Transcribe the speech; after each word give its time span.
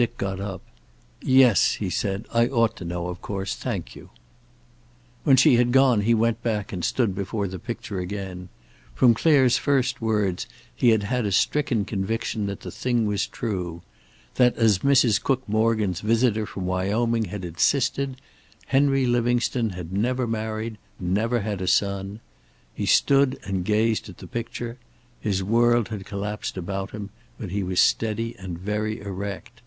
Dick 0.00 0.16
got 0.16 0.40
up. 0.40 0.62
"Yes," 1.20 1.74
he 1.74 1.90
said. 1.90 2.24
"I 2.32 2.46
ought 2.48 2.74
to 2.76 2.86
know, 2.86 3.08
of 3.08 3.20
course. 3.20 3.54
Thank 3.54 3.94
you." 3.94 4.08
When 5.24 5.36
she 5.36 5.56
had 5.56 5.72
gone 5.72 6.00
he 6.00 6.14
went 6.14 6.42
back 6.42 6.72
and 6.72 6.82
stood 6.82 7.14
before 7.14 7.46
the 7.46 7.58
picture 7.58 7.98
again. 8.00 8.48
From 8.94 9.12
Clare's 9.12 9.58
first 9.58 10.00
words 10.00 10.46
he 10.74 10.88
had 10.88 11.02
had 11.02 11.26
a 11.26 11.32
stricken 11.32 11.84
conviction 11.84 12.46
that 12.46 12.60
the 12.60 12.70
thing 12.70 13.04
was 13.04 13.26
true; 13.26 13.82
that, 14.36 14.56
as 14.56 14.78
Mrs. 14.78 15.22
Cook 15.22 15.46
Morgan's 15.46 16.00
visitor 16.00 16.46
from 16.46 16.64
Wyoming 16.64 17.26
had 17.26 17.44
insisted, 17.44 18.16
Henry 18.68 19.04
Livingstone 19.04 19.68
had 19.76 19.92
never 19.92 20.26
married, 20.26 20.78
never 20.98 21.40
had 21.40 21.60
a 21.60 21.66
son. 21.68 22.20
He 22.72 22.86
stood 22.86 23.38
and 23.44 23.66
gazed 23.66 24.08
at 24.08 24.16
the 24.16 24.26
picture. 24.26 24.78
His 25.20 25.42
world 25.44 25.88
had 25.88 26.06
collapsed 26.06 26.56
about 26.56 26.92
him, 26.92 27.10
but 27.38 27.50
he 27.50 27.62
was 27.62 27.80
steady 27.80 28.34
and 28.38 28.58
very 28.58 28.98
erect. 29.00 29.60